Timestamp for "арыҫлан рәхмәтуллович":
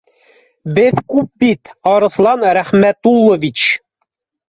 1.93-3.71